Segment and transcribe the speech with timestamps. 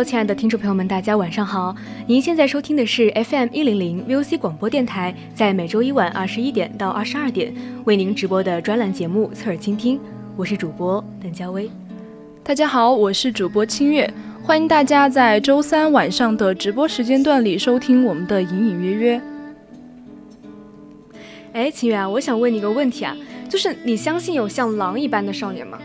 [0.00, 1.76] Hello，亲爱的听众朋友们，大家晚上好。
[2.06, 7.54] 您现在收听的是 FM 一零零 VOC 广播电台，在每周一晚二十一点到二十二点
[7.84, 9.98] 为您直播的专栏节目《侧耳倾听》，
[10.38, 11.70] 我是主播邓佳薇。
[12.42, 14.10] 大家好，我是主播清月，
[14.42, 19.22] 欢迎大家在周三晚上的直播时间段里收听我们的隐隐约约。
[21.52, 23.14] 哎，清月啊，我想问你一个问题啊，
[23.50, 25.78] 就是你相信有像狼一般的少年吗？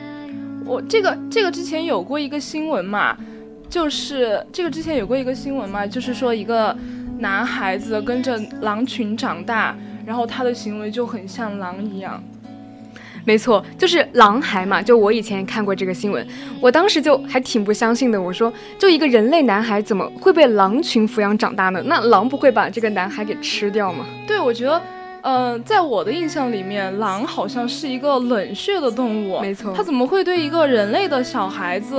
[0.65, 3.17] 我这个这个之前有过一个新闻嘛。
[3.69, 6.75] 就是这个之前有过一个新闻嘛，就是说一个
[7.19, 12.23] 男孩子跟着狼群长大，然后他的行为就很像狼一样。
[13.27, 14.79] 没错，就是狼孩嘛。
[14.81, 16.25] 就我以前看过这个新闻，
[16.61, 18.21] 我当时就还挺不相信的。
[18.21, 21.81] 我说，就一个人类男孩怎么会被狼群抚养长大呢？
[21.85, 24.05] 那狼不会把这个男孩给吃掉吗？
[24.27, 24.79] 对，我觉得，
[25.23, 29.39] 呃，在我的印象里面，狼好像是一个冷血的动物。
[29.41, 31.95] 没错，它怎么会对一个人类的小孩子？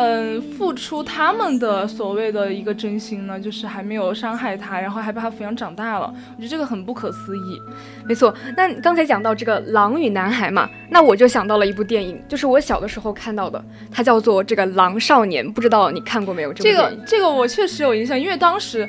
[0.00, 7.60] 嗯，付出他们的所谓的一个真心呢，就是还没有伤害他，然后还把他抚养长大了，我觉得这个很不可思议。
[8.06, 13.60] 没错，那刚才讲到这个《狼与男孩》嘛，那我就想到了一部电影，就是我小的时候看到的，
[13.90, 16.52] 它叫做这个《狼少年》，不知道你看过没有？
[16.52, 18.88] 这个这个我确实有印象，因为当时。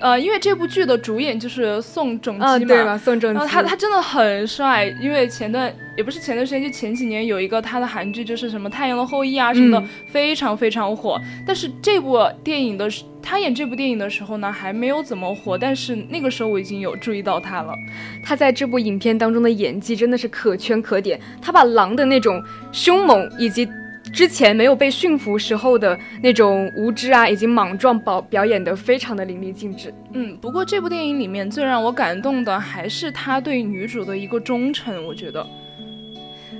[0.00, 2.96] 呃，因为这部剧的主演就是宋仲基嘛，对吧？
[2.96, 4.86] 宋仲基，他他真的很帅。
[5.00, 11.20] 因为前段也不是前段时间，就前几年有一个他的韩剧，就是什么《太阳的后裔》啊什么的，非常非常火。
[11.46, 12.88] 但是这部电影的
[13.22, 15.58] 他演这部电影的时候呢，还没有怎么火。
[15.58, 17.74] 但是那个时候我已经有注意到他了。
[18.22, 21.20] 他在这部影片当中的演技真的是可圈可点。
[21.42, 23.68] 他把狼的那种凶猛以及。
[24.12, 29.92] 之前没有被驯服时候的那种无知啊，以及莽撞，表表演的非常的淋漓尽致。
[30.12, 35.46] 嗯，不过这部电影里面最让我感动的还是他对女主的一个忠诚，我觉得。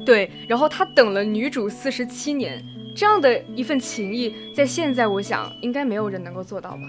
[0.06, 2.64] 对，然后他等了女主四十七年，
[2.96, 6.82] 这样的一份情谊，在现在我想应该没有人能够做到吧。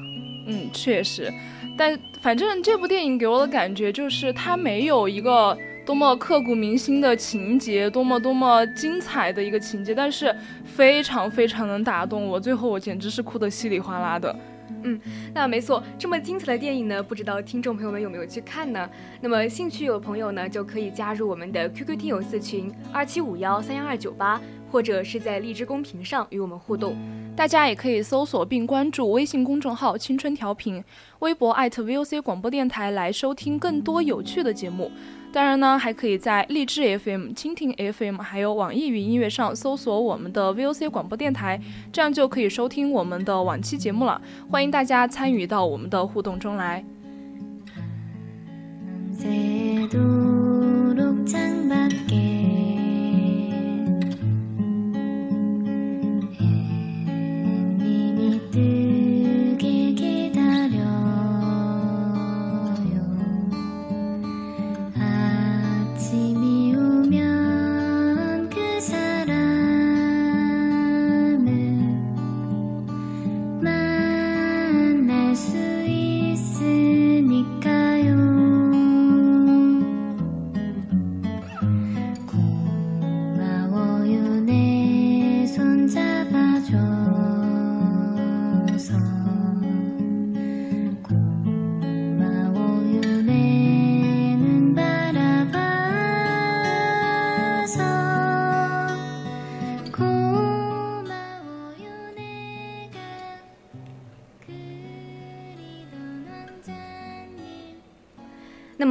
[0.48, 1.32] 嗯，确实，
[1.78, 5.58] 但反正这部电影给我的感觉就是他没有一个。
[5.86, 14.36] 多么刻骨铭心的情节，多么多么精彩的一个情节，但是非常非常能打动我，最后我简直是哭得稀里哗啦的。
[14.84, 15.00] 嗯，
[15.34, 18.90] 那没错，这么精彩的电影呢，不知道听众朋友们有没有去看呢？
[19.20, 24.40] 那么兴趣有朋友呢，就可以加入我们的 QQ 听友四群二七五幺三幺二九八，
[24.72, 26.96] 或者是在荔枝公屏上与我们互动。
[27.36, 30.84] 大家也可以搜索并关注微信公众号“青春调频”，
[31.20, 34.92] 微博 @VOC 广播电台来收听更多有趣的节目。
[35.34, 41.60] 当然呢，还可以在荔枝 FM、蜻蜓 FM，还有网易云音乐上搜索我们的 VOC 广播电台，
[41.92, 44.22] 这样就可以收听我们的往期节目了。
[44.50, 46.84] 欢迎大家参与到我们的互动中来。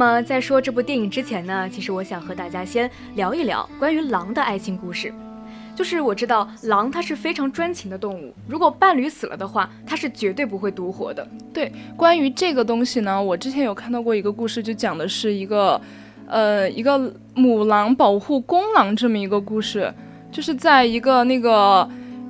[0.01, 5.13] 么在说这部电影之前呢，其实我想和大家先聊一聊关于狼的爱情故事。
[5.75, 11.25] 就是我知道狼它是非常专情的动物，如果伴侣死了的话，它是绝对不会独活的。
[11.53, 15.79] 对，关于这个东西呢，我之前有看到过一个故事，就讲的是一个，
[16.27, 19.93] 呃，一个母狼保护公狼这么一个故事，
[20.31, 21.87] 就是在一个那个，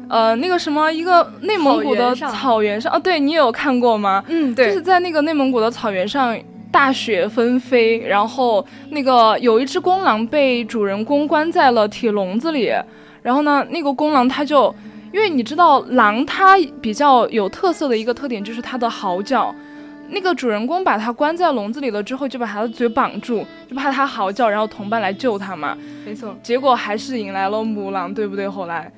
[0.09, 4.23] 呃，那个什么一个内蒙古的草原上，哦，对你有看过吗？
[4.27, 6.37] 嗯，对，就是在那个内蒙古的草原上，
[6.71, 12.71] 大雪纷飞，然后那个有一只公狼被主人公关在了铁笼子里。
[13.21, 14.73] 然后呢，那个公狼它就，
[15.11, 19.53] 因为你知道狼它比较有特色的一个特点就是它的嚎叫，
[20.09, 25.77] 那个主人公把它关在笼子里了之后，就把它的嘴绑住，就怕它嚎叫，然后同伴来救它嘛。
[26.03, 28.49] 没错，结果还是引来了母狼，对不对？
[28.49, 28.91] 后来，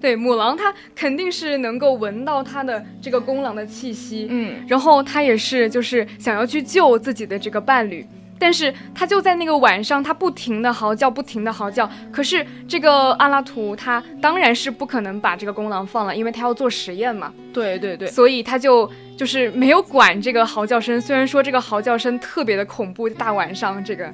[0.00, 8.06] 对母狼它肯定是能够闻到它的这个公狼的气息，嗯，然后它也是就是想要去救自己的这个伴侣。
[8.38, 11.90] 但是它就在那个晚上，它不停的嚎叫，不停的嚎叫。
[12.12, 17.32] 可是这个阿拉图他当然是不可能把这个公狼放了，因为他要做实验嘛。
[17.54, 21.00] 对对对，所以他就就是没有管这个嚎叫声。
[21.00, 24.12] 虽然说这个嚎叫声特别的恐怖，大晚上这个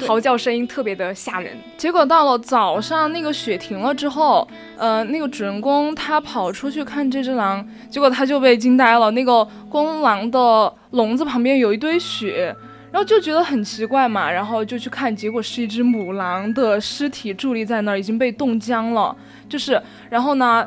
[0.00, 1.56] 嚎叫声音特别的吓人。
[1.76, 4.46] 结果到了早上，那个雪停了之后，
[4.76, 9.10] 呃，那个主人公他跑出去看这只狼，结果他就被惊呆了。
[9.12, 12.54] 那个公狼的笼子旁边有一堆雪。
[12.92, 19.14] 然后就觉得很奇怪嘛，然后就去看，结果是一只母狼的尸体伫立在那儿，已经被冻僵了。
[19.50, 19.78] 就是，
[20.08, 20.66] 然后呢，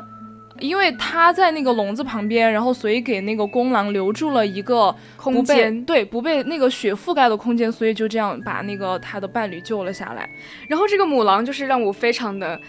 [0.60, 10.28] 因为他在那个笼子旁边，然后所以给那个公狼留住了一个空间，对，不被那个雪覆盖的空间，所以就这样把那个他的伴侣救了下来。
[10.68, 12.60] 然后这个母狼就是让我非常的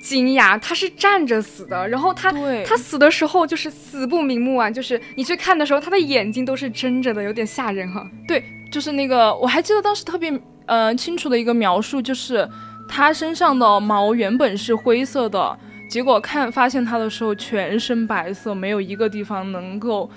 [0.00, 2.32] 惊讶，它是站着死的，然后它
[2.64, 8.06] 它死的时候就是死不瞑目啊，就是你去看的时候，它的眼睛都是睁着的，有点吓人哈。
[8.28, 8.42] 对。
[8.68, 12.46] 就是那个，我还记得当时特别呃清楚的一个描述，就是
[12.88, 15.56] 它身上的毛原本是灰色的，
[15.88, 20.10] 结果看发现它的时候全身白色，没有一个地方能够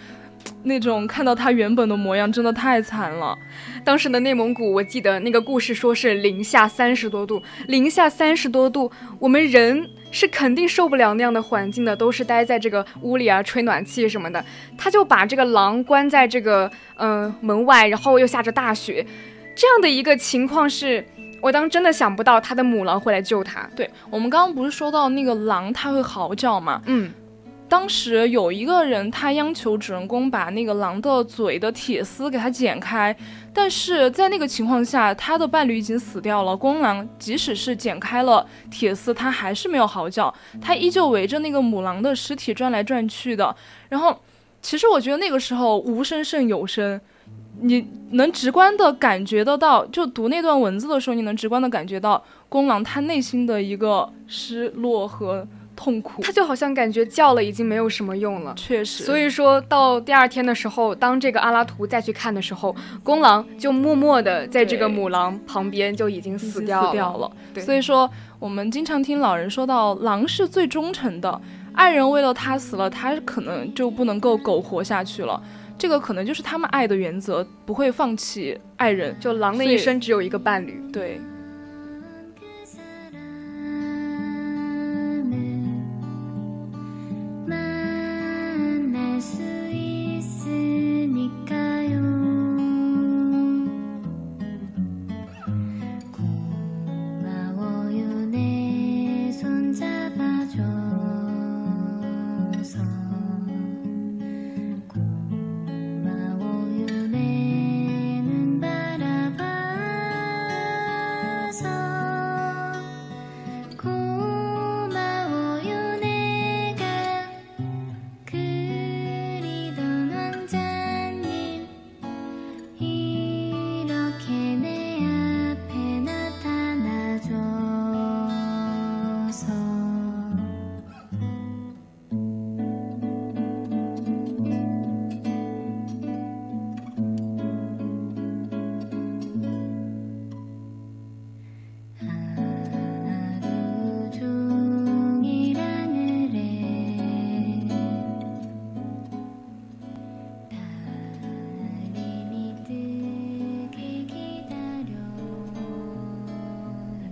[0.63, 3.37] 那种看到它原本的模样，真的太惨了。
[3.83, 14.43] 当时的内蒙古，我记得那个故事说是零下三十多度，零下三十多度，我们人是肯定受不了那样的环境的，都是待在这个屋里啊，吹暖气什么的。
[14.77, 19.05] 他就把这个狼关在这个嗯门外，然后又下着大雪，
[19.55, 21.05] 这样的一个情况是，
[21.41, 23.69] 我当真的想不到他的母狼会来救他。
[23.75, 26.81] 对我们刚刚不是说到那个狼，它会嚎叫吗？
[26.85, 27.11] 嗯。
[27.67, 33.15] 当时有一个人，他央求主人公把那个狼的嘴的铁丝给他剪开，
[33.53, 36.57] 但是在那个情况下，他的伴侣已经死掉了。
[36.57, 43.55] 公狼即使是剪开了铁丝，他还是没有嚎叫，他依旧围着那个母狼的尸体转来转去的。
[43.87, 44.19] 然后，
[44.63, 46.99] 其实我觉得那个时候无声胜有声，
[47.61, 55.47] 你能直观的感觉得到，就读那段文字的时候，你能直观的感觉到公狼他内心的一个失落和。
[55.81, 59.05] 痛苦，他就好像感觉叫了已经没有什么用了，确实。
[59.05, 67.31] 所以说到第二天的时候，当这个阿拉图再去看的时候，公狼就默默的在这个母狼旁边就已经死掉了。
[67.61, 71.39] 所以说，我们经常听老人说到，狼是最忠诚的，
[71.71, 75.41] 爱人为了他死了，他可能就不能够苟活下去了。
[75.79, 79.17] 这个可能就是他们爱的原则，不会放弃爱人。
[79.19, 81.19] 就狼的一生只有一个伴侣，对。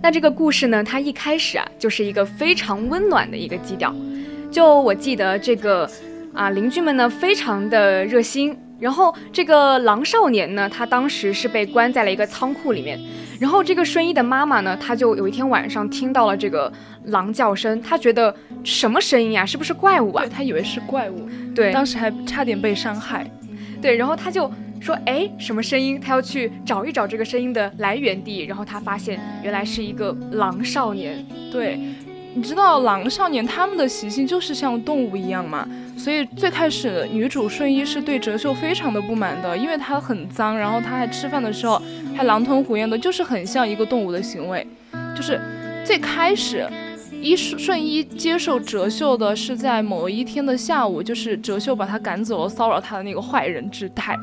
[0.08, 3.94] 那这个故事呢，它一开始啊，就是一个非常温暖的一个基调。
[4.50, 5.86] 就我记得这个
[6.32, 12.98] 啊，邻居们呢非常的热心，然后这个狼少年呢，他当时是被关在了一个仓库里面。
[13.38, 16.72] 然后这个顺一的妈妈呢，她就有一天晚上听到了这个
[17.04, 18.34] 狼叫声，她觉得
[18.64, 19.44] 什么声音啊？
[19.44, 20.24] 是不是怪物啊？
[20.24, 23.30] 她以为是怪物，对，当时还差点被伤害。
[23.82, 24.50] 对，然后她就
[24.88, 28.46] 说：“哎，什么声音？”他要去找一找这个声音的来源地。
[28.46, 31.22] 然后他发现原来是一个狼少年。
[31.52, 31.78] 对，
[32.34, 35.68] 你知道狼少年他们的习性就是像动物一样嘛？
[35.98, 41.82] 所以最开始女主顺一是对哲秀非常的不满的，因为她很脏，然后她还吃饭的时候
[42.16, 44.66] 还狼吞虎咽的，就是很像一个动物的行为。
[45.14, 45.38] 就是
[45.84, 46.66] 最开始，
[47.20, 54.16] 一顺一接受哲秀的是在某一天的下午，就是哲秀把他赶走了，骚扰他的那个坏人之态。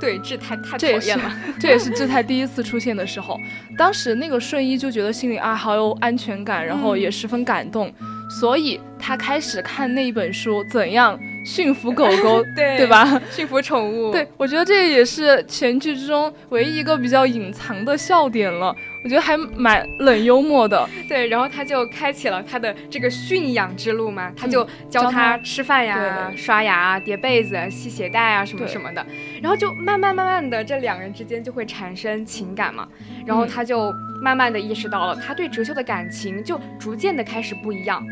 [0.00, 1.30] 对，志太太讨厌了。
[1.58, 3.38] 这也是志太第一次出现的时候，
[3.76, 7.92] 当时那个顺一就觉得心里啊好有安全感，然后也十分感动。
[8.30, 13.18] 所以他开始看那一本书，怎样驯服狗狗， 对对吧？
[13.30, 14.12] 驯服宠物。
[14.12, 18.74] 对，我觉得这也是全剧之中唯一一个比较隐藏的笑点了。
[19.08, 20.86] 我觉得还蛮冷幽默的。
[21.08, 29.02] 对，然后他就开启了他的这个驯养之路嘛，他就教他吃饭呀、刷牙、叠被子、系鞋带啊什么什么的。
[29.40, 32.86] 然后就慢慢慢慢的，这两人之间就会产生情感嘛。
[33.24, 38.04] 然后他就慢慢的意识到了，他对哲秀的感情就逐渐的开始不一样。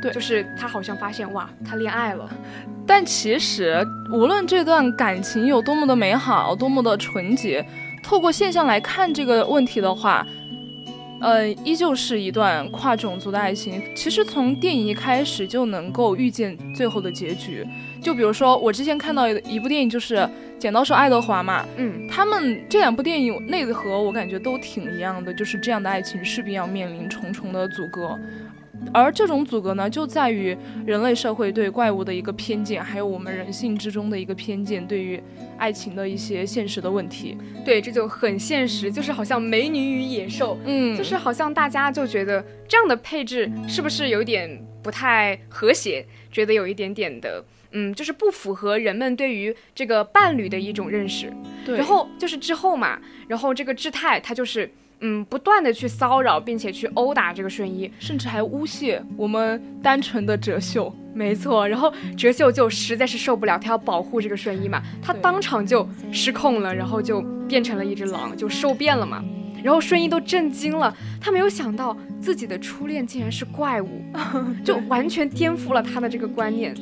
[0.00, 2.30] 对，就是他好像发现哇，他恋爱了，
[2.86, 7.66] 但其实无论这段感情有多么的美好，多么的纯洁，
[8.04, 10.24] 透过现象来看这个问题的话，
[11.24, 13.80] 呃，依旧是一段跨种族的爱情。
[13.94, 17.66] 其实从电影一开始就能够预见最后的结局。
[18.02, 20.16] 就比如说我之前看到一部电影，就是
[20.58, 28.18] 《剪刀手爱德华》嘛，嗯，他们这两部电影内核我感觉都挺一样的，就是这样的爱情势必要面临重重的阻隔。
[28.92, 35.20] 而这种阻隔呢，就在于人类社会对怪物的一个偏见，还有我们人性之中的一个偏见，对于
[35.56, 37.36] 爱情的一些现实的问题。
[37.64, 46.06] 对，这就很现实，就是好像美女与野兽，嗯，就是好像大家就觉得这样的配置是不是有点不太和谐？
[46.30, 51.32] 觉得有一点点的，嗯，就是不符合人们对于这个伴侣的一种认识。
[51.64, 54.70] 对，然后就是之后嘛，然后这个志泰他就是。
[55.00, 60.94] 嗯，不断的去骚扰，并且去殴打这个顺一，甚至还诬陷我们单纯的哲秀。
[61.12, 69.22] 没错，然后哲秀就实在是受不了，他要保护这个顺一嘛，他当场就失控了，然后就变成了一只狼，就受变了嘛。
[69.62, 74.02] 然后顺一都震惊了，他没有想到自己的初恋竟然是怪物，
[74.64, 76.74] 就完全颠覆了他的这个观念。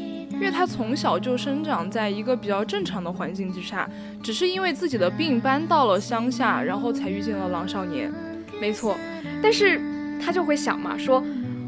[0.43, 3.89] 因为他从小就生长在一个比较正常的环境之下，
[4.21, 8.13] 只是因为自己的病搬到了乡下，然后才遇见了狼少年。
[8.61, 8.97] 没错，
[9.41, 9.81] 但是
[10.21, 11.23] 他就会想嘛，说，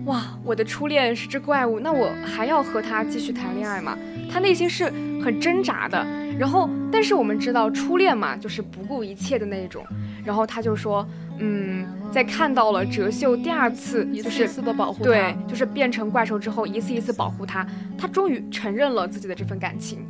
[0.07, 3.97] 哇，我的初恋是只怪物，那我还要和他继续谈恋爱吗？
[4.28, 4.87] 他内心是
[5.25, 6.04] 很挣扎的。
[6.37, 9.87] 然后，但是我们知道初恋嘛，就是不顾一切的那种。
[10.25, 11.07] 然后他就说，
[11.38, 17.66] 嗯，在看到了哲秀第二次一次一次的保护，对，就是变成怪兽之后，一次一次保护他，
[17.99, 20.07] 他终于承认了自己的这份感情。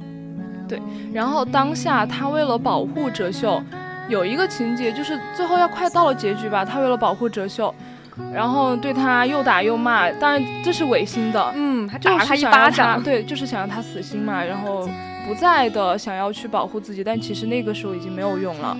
[0.68, 0.80] 对，
[1.12, 3.62] 然后当下他为了保护哲秀，
[4.08, 7.74] 有一个情节就是最后要快到了结局吧，他为了保护哲秀，
[8.32, 14.88] 然后对他又打又骂，当然这是违心的，嗯，还打他一巴掌，对，就是想让他死心嘛，然后
[15.26, 18.76] 不再的想要去保护自己，但其实那个时候已经没有用了。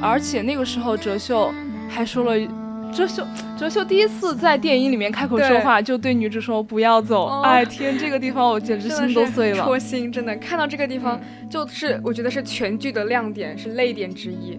[0.00, 1.52] 而且那个时候，哲秀
[1.88, 2.46] 还说了，
[2.92, 3.26] 哲秀，
[3.58, 7.40] 哲秀第一次在电影里面开口说话，就对女主说不要走。
[7.42, 14.58] 哎天，这个地方我简直心都碎了，戳心，真的看到这个地方，就是我觉得是全剧的亮点，是泪点之一。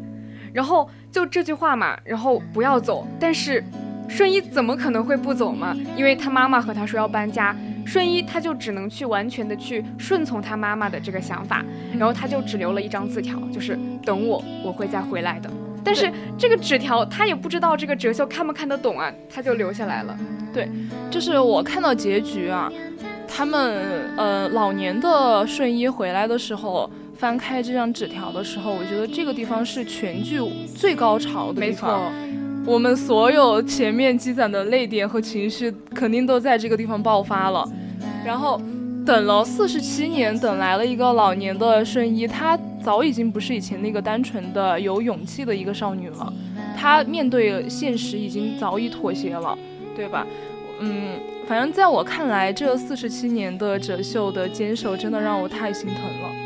[0.53, 3.63] 然后就这句话嘛，然后不要走，但是
[4.07, 5.75] 顺一怎么可能会不走嘛？
[5.95, 7.55] 因为他妈妈和他说要搬家。
[7.85, 11.63] 顺一他就只能去完全的去顺从他妈妈的这个想法，
[11.97, 15.49] 然后他就只留了一张字条，就是等我，我会再回来的。
[15.83, 20.17] 但是这个纸条他也不知道这个哲秀看不看得懂啊，他就留下来了。
[20.53, 20.69] 对，
[21.09, 22.71] 就是我看到结局啊，
[23.27, 30.39] 他们呃老年的顺一回来的时候，翻开这张纸条的时候，我觉得这个地方是全剧
[30.75, 32.11] 最高潮的地方。
[32.65, 37.67] 我们所有前面积攒的泪点和情绪，肯定都在这个地方爆发了。
[38.25, 38.61] 然后，
[39.05, 46.31] 等了四十七年，等来了一个老年的顺一，她早已经不是以前那个单纯的有勇气的一个少女了。
[46.77, 49.57] 她面对现实已经早已妥协了，
[49.95, 50.25] 对吧？
[50.79, 51.15] 嗯，
[51.47, 56.40] 反正在我看来，这四十七年的哲秀的坚守，真的让我太心疼了。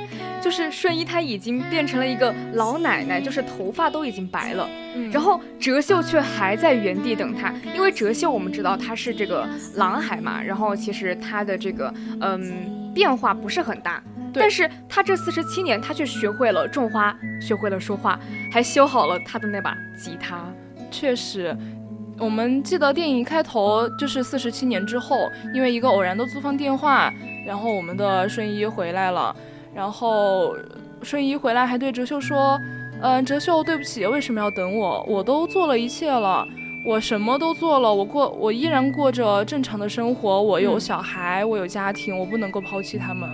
[0.45, 4.69] 就是顺一，她已经变成了一个老奶奶，就是头发都已经白了。
[5.11, 18.19] 然后哲秀却还在原地等他，因为哲秀我们知道他是这个狼孩嘛，然后其实他的这个嗯变化不是很大，但是他这四十七年，他却学会了种花，学会了说话，
[18.51, 20.45] 还修好了他的那把吉他。
[20.91, 21.57] 确实，
[22.19, 27.11] 我们记得电影开头就是四十七年之后，因为一个偶然的租房电话，
[27.47, 29.35] 然后我们的顺一回来了，
[29.75, 30.55] 然后
[31.03, 32.57] 顺一回来还对哲秀说
[33.03, 35.03] ：“嗯，哲秀，对不起，为什么要等我？
[35.07, 36.47] 我都做了一切了。”
[36.87, 43.27] 我什么都做了，我过我依然过着正常的生活，我有小孩，我有家庭，我不能够抛弃他们。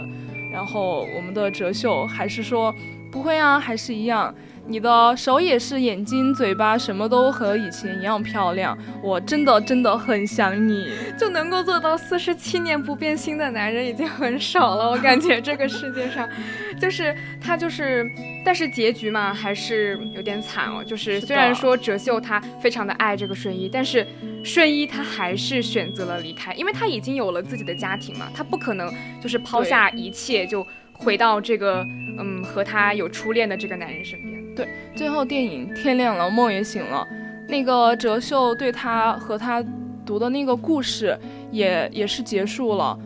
[0.54, 2.74] 然后我们的哲秀还是说
[3.12, 4.34] 不会啊，还是一样。
[4.68, 8.78] 你的手也是，眼睛、嘴巴什么都和以前一样漂亮。
[9.04, 10.88] 我真的真的很想你，
[11.18, 14.90] 就能够做到四十七年不变心的男人已经很少了。
[14.90, 16.30] 我感觉这个世界上，
[16.80, 18.10] 就是他就是，
[18.46, 20.84] 但是结局嘛还是有点惨哦。
[20.84, 24.08] 就是虽然说哲秀他非常的爱这个顺一，但是
[24.44, 31.86] 顺一他还是选择了离开，因为他已经有了自己的家庭嘛，他不可能就是抛下一切就回到这个
[32.20, 34.31] 嗯和他有初恋的这个男人身边。
[34.56, 37.08] 对，最后电影天亮了，梦也醒了。
[37.48, 39.64] 那个哲秀对他和他
[40.06, 41.18] 读的那个故事
[41.52, 42.98] 也也是结束了。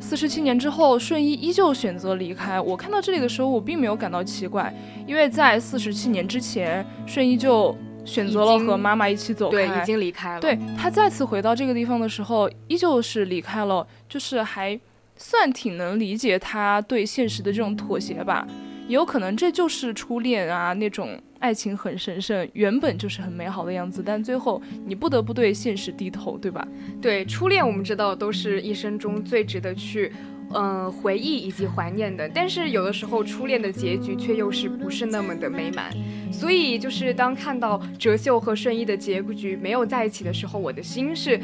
[0.00, 2.58] 四十七年之后，顺一依旧选择离开。
[2.58, 4.74] 我看到这里的时候，我并没有感到奇怪，
[5.06, 10.40] 因为在四十七年之前，顺一就选择了和妈妈一起走开，对，已经离开了。
[10.40, 14.80] 对他再次回到这个地方的时候，依旧是离开了，就是还
[15.16, 18.46] 算挺能理解他对现实的这种妥协吧。
[18.90, 26.66] 也有可能这就是初恋啊，那种爱情很神圣，原本就是很美好的样子，但最后你不得不对现实低头，对吧？
[27.00, 30.12] 对，初恋我们知道都是一生中最值得去，
[30.52, 32.28] 嗯，回忆以及怀念的。
[32.30, 35.92] 但是有的时候初恋的结局却又是不是那么的美满，
[36.32, 41.40] 所以就是当看到哲秀和顺一的结局没有在一起的时候，我的心是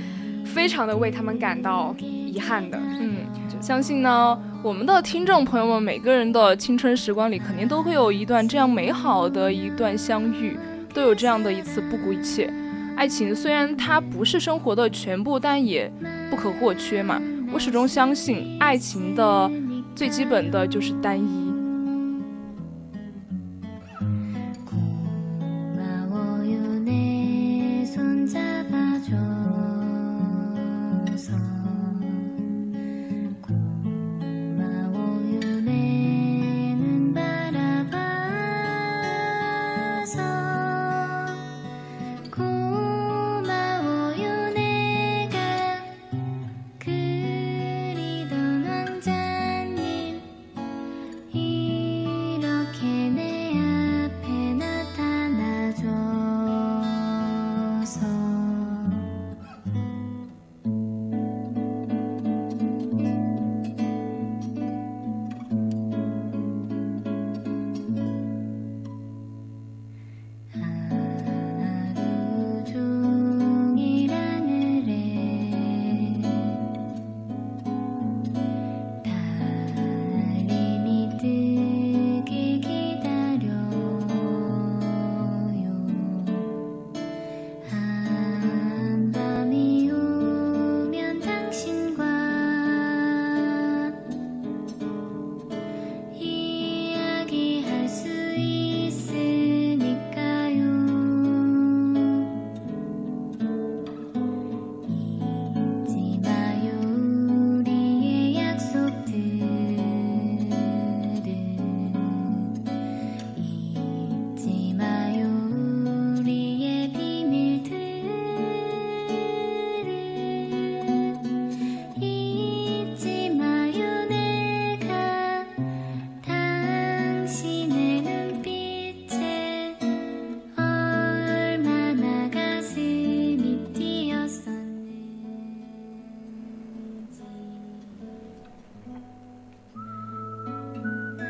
[0.57, 2.79] 非常的为他们感到遗憾的。
[2.99, 3.17] 嗯，
[3.61, 4.39] 相信呢。
[4.63, 10.59] 我们的听众朋友们，每个人的青春时光里，肯定都会有一段这样美好的一段相遇，
[10.95, 12.51] 都有这样的一次不顾一切。
[12.97, 15.93] 爱情虽然它不是生活的全部，但也
[16.31, 17.21] 不可或缺嘛。
[17.53, 19.51] 我始终相信，爱情的
[19.95, 21.46] 最基本的就是单一。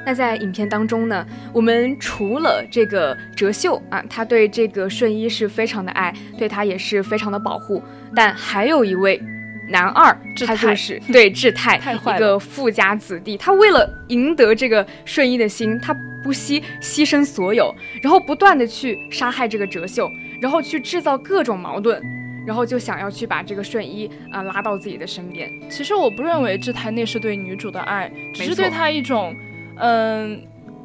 [0.07, 7.83] 那在影片当中呢，我们除了这个哲秀啊，他对这个顺一是非常的爱，对他也是非常的保护。
[8.15, 9.21] 但还有一位
[9.69, 10.17] 男二，
[10.47, 15.93] 他就是 对志泰，一个富家子弟，他为了赢得这个顺一的心，他
[16.23, 20.09] 不惜牺牲所有，然后不断的去杀害这个哲秀，
[20.41, 22.01] 然后去制造各种矛盾，
[22.47, 25.53] 然后就想要去把这个顺一啊拉到自己的身边。
[25.69, 29.35] 其实我不认为志泰那是对女主的爱，只是对他一种。
[29.79, 30.43] 嗯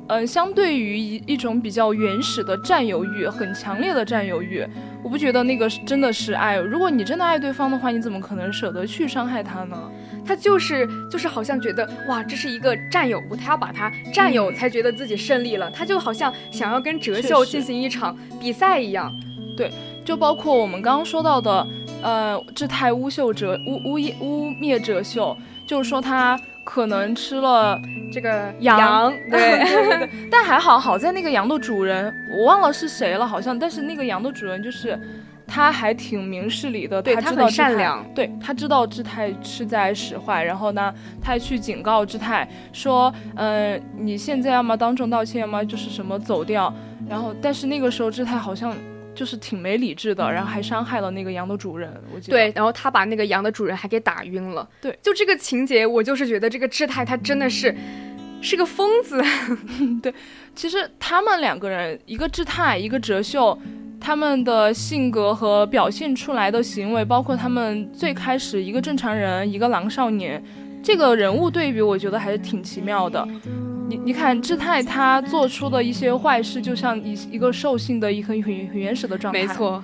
[0.07, 4.65] 嗯，相对于一一种比较原始的占有欲，很强烈的占有欲，
[5.01, 6.57] 我不觉得那个真的是爱。
[6.57, 9.77] 如果你真的爱对方的话，你怎么可能舍得去伤害他呢？
[10.25, 19.15] 他就是就是好像觉得哇，这是一个占有物，他要把它占有才觉得自己胜利了，他就好像想要跟哲秀进行一场比赛一样。
[19.55, 19.71] 对，
[20.03, 21.67] 就包括我们刚刚说到的，
[22.01, 26.37] 呃，志太污秀哲污污污蔑哲秀，就是说他。
[26.63, 27.79] 可能吃了
[28.11, 34.99] 这个羊， 对但还好好在那个羊的主人，我忘了是谁了，好像，但是那个羊的主人就是
[35.47, 46.73] 他还挺明事理的，对他知道善良，对他知道志泰是在使坏，然后呢，他还去警告志泰说，嗯，你现在要么当众道歉，要么就是什么走掉，
[47.09, 48.73] 然后，但是那个时候志泰好像。
[49.13, 51.91] 就是挺没理智的，然后还伤害了那个羊的主人。
[52.13, 54.67] 我记得对，然后他把那个羊的主人还给打晕了。
[54.81, 57.75] 对，就这个情节，我就是觉得这个志泰他真的是
[58.41, 59.21] 是个疯子。
[60.01, 60.13] 对，
[60.55, 63.57] 其实他们两个人，一个志泰，一个哲秀，
[63.99, 70.43] 他们的性格和表现出来的行为，包括他们最开始一个正常人，一个狼少年，
[70.81, 73.27] 这个人物对比，我觉得还是挺奇妙的。
[73.91, 79.41] 你你看，志泰他做出的一些坏事，就像一一个兽性的一个很很原始的状态。
[79.41, 79.83] 没错。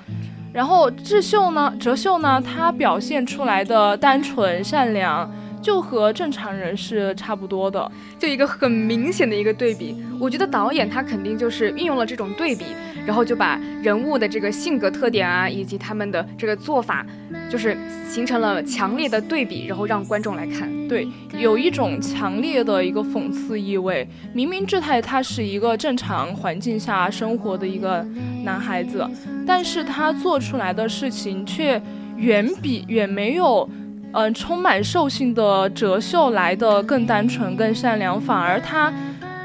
[0.53, 5.29] 然后智秀呢，哲秀呢，他表现出来的单纯善良。
[5.59, 10.01] 就和正常人是差不多的，就一个很明显的一个对比。
[10.17, 12.63] 我觉得导演他肯定就是运用了这种对比，
[13.07, 17.05] 然后就把人物的这个性格特点啊，以及他们的这个做法，
[17.49, 17.77] 就是
[18.09, 20.69] 形成了强烈的对比，然后让观众来看。
[20.89, 24.05] 对，有一种强烈的一个讽刺意味。
[24.33, 28.05] 明明志泰他是一个正常环境下生活的一个
[28.43, 29.09] 男孩子，
[29.45, 31.81] 但是他做出来的事情却
[32.17, 33.69] 远比远没有。
[34.13, 38.91] 嗯，充满兽性的哲秀来的更单纯、更善良，反而他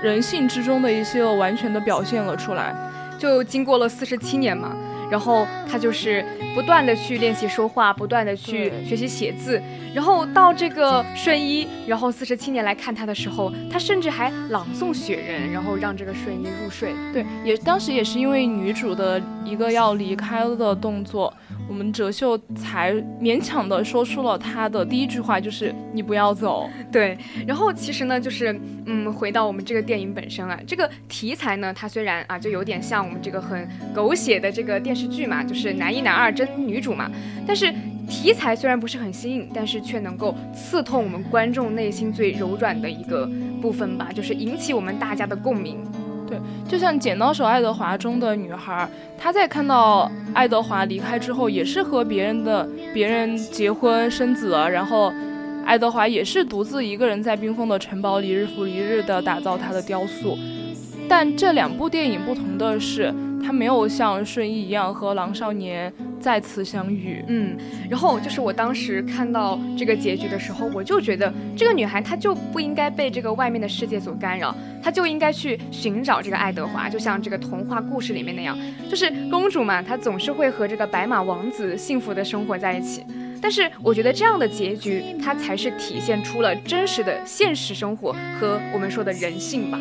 [0.02, 2.74] 人性之中的一些完全的表现了出来。
[3.22, 4.74] 就经过了四十七年嘛，
[5.08, 6.24] 然后他就是
[6.56, 9.62] 不断的去练习说话，不断的去学习写字，
[9.94, 16.94] 然后到这个顺一，然后四十七年来看他的时候，他甚至还朗诵《雪人》，然后让这个顺一入睡。
[17.12, 21.32] 对，也当时也是因为女主的一个要离开的动作。
[21.68, 26.68] 我们哲秀才勉强的说出了他的第一句话，就是你不要走。
[26.92, 37.10] 对，然后其实呢，就是嗯，回到我们这个电影本身啊，这个题材呢，它虽然啊，就有点像我们这个很狗血的这个电视剧嘛，就是男一男二争女主嘛，
[37.46, 37.72] 但是
[38.08, 43.26] 题材虽然不是很新颖，但是却能够刺痛我们观众内心最柔软的一个
[43.62, 45.78] 部分吧，就是引起我们大家的共鸣。
[46.68, 55.12] 就像《剪刀手爱德华》中的女孩，她在看到爱德华离开之后，也是和别人的别人结婚生子了，然后
[55.64, 60.36] 爱德华也是独自一个人在冰封的城堡里日复一日的打造他的雕塑。
[61.14, 63.12] 但这两部电影不同的是。
[63.44, 67.56] 他没有像顺义一样和狼少年再次相遇，嗯，
[67.90, 78.56] 然后就是我当时看到这个结局的时候，我就觉得这个女孩她就不应该被这个外面的世界所干扰，她就应该去寻找这个爱德华，就像这个童话故事里面那样，
[78.88, 83.04] 就是公主嘛，她总是会和这个白马王子幸福的生活在一起。
[83.40, 89.80] 但是我觉得这样的结局，它才是体现出了真实的现实生活和我们说的人性吧，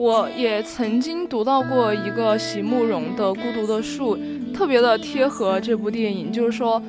[0.00, 4.16] 我也曾经读到过一个席慕容的《孤独的树》，
[4.54, 6.32] 特别的贴合这部电影。
[6.32, 6.82] 就是说，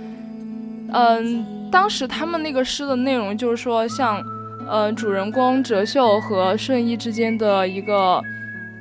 [0.93, 4.23] 嗯，当时他们那个诗的内容就是说，像，
[4.65, 8.21] 呃，主人公哲秀和顺义之间的一个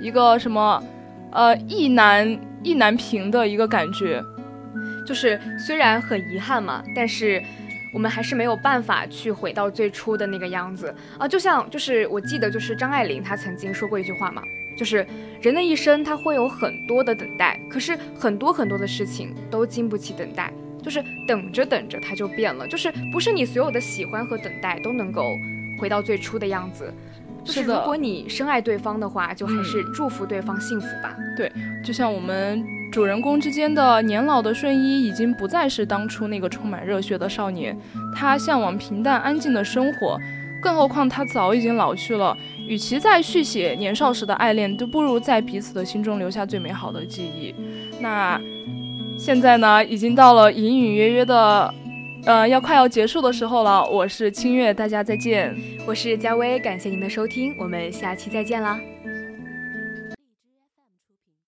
[0.00, 0.80] 一个什么，
[1.32, 4.22] 呃，意难意难平的一个感觉。
[5.04, 7.42] 就是虽然很遗憾嘛，但是。
[7.92, 14.42] 我们还是没有办法去回到最初的那个样子啊，就像就是我记得就是张爱玲她曾经说过一句话嘛，
[14.76, 15.06] 就是
[15.40, 25.36] 人的一生他会有很多的等待，可是很多很多的事情都经不起等待，就是等着等着它就变了，就是不是你所有的喜欢和等待都能够
[25.78, 26.92] 回到最初的样子。
[27.42, 31.16] 就是如果你深爱对方的话，就还是祝福对方幸福吧。
[31.38, 31.50] 对，
[31.82, 37.76] 就像我们主人公之间的年老的顺一，已经不再是当初那个充满热血的少年，
[38.14, 40.18] 他向往平淡安静的生活。
[40.60, 42.36] 更何况他早已经老去了，
[42.68, 47.54] 与其再续写年少时的爱恋，都不如在彼此的心中留下最美好的记忆。
[48.00, 48.38] 那
[49.16, 51.74] 现在呢，已经到了隐隐约约的。
[52.26, 53.82] 呃，要快要结束的时候了。
[53.88, 55.56] 我是清月，大家再见。
[55.86, 58.78] 我是佳薇，感谢您的收听，我们下期再见啦。